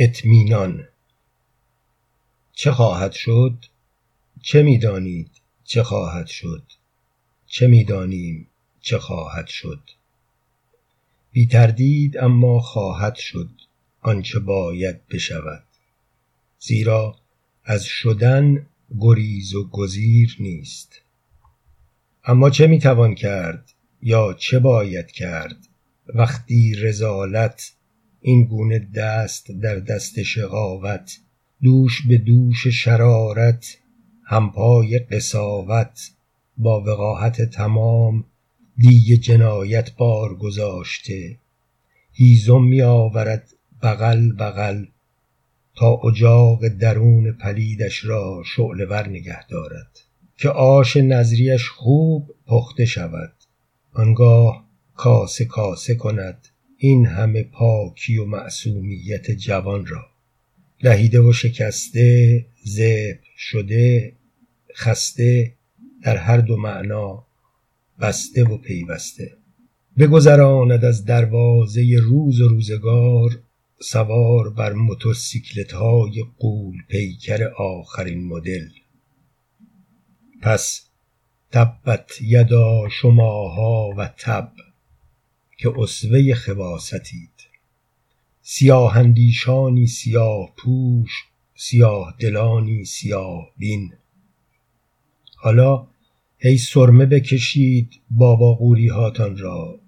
[0.00, 0.88] اطمینان.
[2.52, 3.64] چه خواهد شد؟
[4.42, 5.30] چه می‌دانید
[5.64, 6.62] چه خواهد شد؟
[7.46, 8.48] چه می‌دانیم
[8.80, 9.80] چه خواهد شد؟
[11.32, 13.50] بی تردید اما خواهد شد
[14.00, 15.64] آنچه باید بشود.
[16.58, 17.16] زیرا
[17.64, 18.66] از شدن
[18.98, 21.00] گریز و گزیر نیست.
[22.24, 23.72] اما چه می‌توان کرد
[24.02, 25.68] یا چه باید کرد؟
[26.06, 27.72] وقتی رزالت
[28.20, 31.18] این گونه دست در دست شقاوت
[31.62, 33.78] دوش به دوش شرارت
[34.24, 36.10] همپای قساوت
[36.56, 38.24] با وقاحت تمام
[38.76, 41.36] دیگ جنایت بار گذاشته.
[42.12, 43.48] هیزم می آورد
[43.82, 44.84] بغل بغل
[45.76, 49.98] تا اجاق درون پلیدش را شعله ور نگه دارد.
[50.36, 53.32] که آش نظریش خوب پخته شود.
[53.92, 56.48] آنگاه کاسه کاسه کند.
[56.80, 60.06] این همه پاکی و معصومیت جوان را.
[60.82, 64.12] لهیده و شکسته ذبح شده
[64.76, 65.54] خسته
[66.02, 67.26] در هر دو معنا
[68.00, 69.36] بسته و پیوسته.
[69.98, 73.30] بگذراند از دروازه روز و روزگار
[73.80, 78.68] سوار بر موتورسیکلت های قول پیکر آخرین مدل.
[80.42, 80.88] پس
[81.52, 84.52] تبت یدا شماها و تب.
[85.58, 87.30] که اسوه خباستید
[88.42, 91.10] سیاه اندیشانی سیاه پوش
[91.54, 93.92] سیاه دلانی سیاه بین.
[95.36, 95.86] حالا
[96.38, 99.80] هی سرمه بکشید بابا قوری هاتان را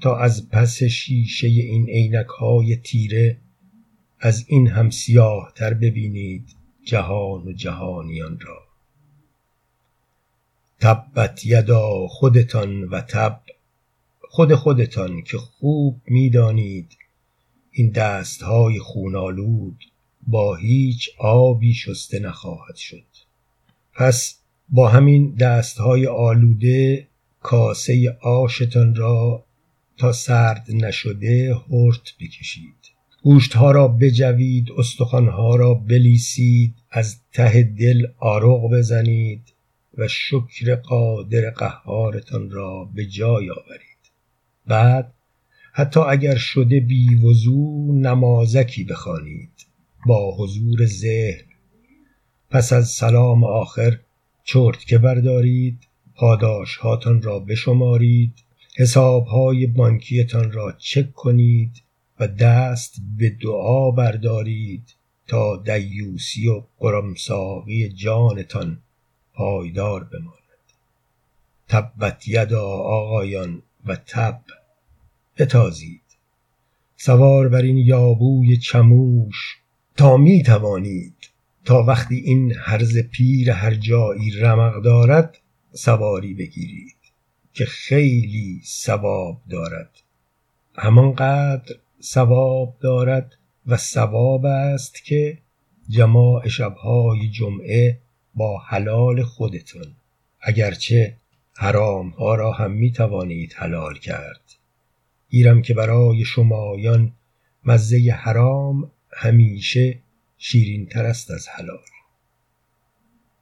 [0.00, 3.38] تا از پس شیشه این عینک های تیره
[4.20, 6.48] از این هم سیاه تر ببینید
[6.84, 8.62] جهان و جهانیان را.
[10.80, 13.40] تبت یدا خودتان و تب.
[14.34, 16.96] خود خودتان که خوب می‌دانید.
[17.70, 19.84] این دستهای خونالود
[20.26, 23.04] با هیچ آبی شسته نخواهد شد.
[23.94, 27.08] پس با همین دستهای آلوده
[27.40, 29.44] کاسه آشتان را
[29.96, 32.90] تا سرد نشده هرت بکشید.
[33.22, 39.52] گوشتها را بجوید استخوانها را بلیسید از ته دل آرغ بزنید
[39.98, 43.91] و شکر قادر قهارتان را به جای آورید.
[44.72, 45.12] بعد
[45.72, 49.66] حتی اگر شده بی وضو نمازکی بخوانید
[50.06, 51.44] با حضور ذهن.
[52.50, 53.98] پس از سلام آخر
[54.86, 55.78] که بردارید
[56.14, 58.34] پاداش هاتان را بشمارید
[58.76, 61.82] حساب های بانکیتان را چک کنید
[62.20, 64.94] و دست به دعا بردارید
[65.26, 68.78] تا دیوسی و قرمساقی جانتان
[69.34, 70.42] پایدار بماند.
[71.68, 74.40] تبت یدا آقایان و تب.
[75.38, 76.02] بتازید.
[76.96, 79.58] سوار بر این یابوی چموش
[79.96, 81.14] تا می توانید.
[81.64, 85.38] تا وقتی این هرز پیر هر جایی رمق دارد
[85.72, 86.96] سواری بگیرید
[87.52, 89.90] که خیلی ثواب دارد.
[90.74, 93.34] همانقدر ثواب دارد
[93.66, 95.38] و ثواب است که
[95.88, 97.98] جماع شبهای جمعه
[98.34, 99.94] با حلال خودتون
[100.40, 101.16] اگرچه
[101.54, 104.40] حرام ها را هم می توانید حلال کرد.
[105.32, 107.12] گیرم که برای شمایان
[107.64, 109.98] مزه حرام همیشه
[110.38, 111.78] شیرین تر است از حلال.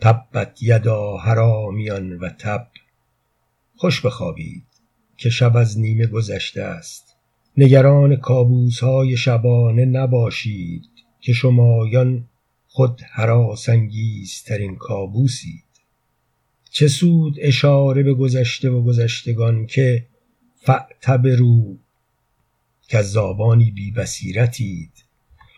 [0.00, 2.68] تبت یدا حرامیان و تب.
[3.76, 4.64] خوش بخوابید
[5.16, 7.16] که شب از نیمه گذشته است.
[7.56, 10.84] نگران کابوس های شبانه نباشید
[11.20, 12.28] که شمایان
[12.66, 13.02] خود
[14.46, 15.64] ترین کابوسید.
[16.70, 20.06] چه سود اشاره به گذشته و گذشتگان که
[20.64, 21.76] فعتبرو
[22.88, 24.90] کذابانی بی بصیرتید.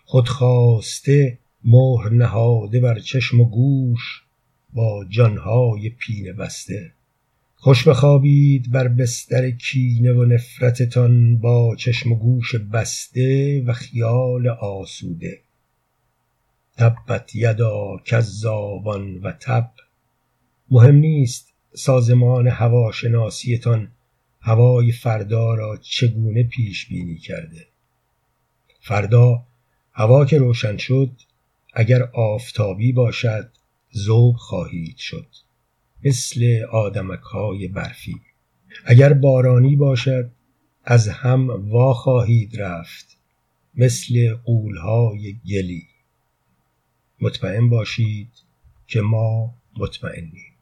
[0.05, 4.23] خود خواسته مهر نهاده بر چشم و گوش
[4.73, 6.93] با جانهای پینه بسته.
[7.57, 15.41] خوش بخوابید بر بستر کینه و نفرتتان با چشم و گوش بسته و خیال آسوده.
[16.77, 19.71] تبت یدا کذابان و تب.
[20.71, 23.89] مهم نیست سازمان هواشناسیتان
[24.47, 27.67] هوای فردا را چگونه پیش بینی کرده؟
[28.81, 29.47] فردا
[29.93, 31.11] هوا که روشن شد
[31.75, 33.51] اگر آفتابی باشد
[33.97, 35.27] ذوب خواهید شد.
[36.05, 38.21] مثل آدمک های برفی.
[38.85, 40.31] اگر بارانی باشد
[40.85, 43.19] از هم وا خواهید رفت.
[43.75, 45.87] مثل قولهای گلی.
[47.21, 48.31] مطمئن باشید
[48.87, 50.56] که ما مطمئنیم.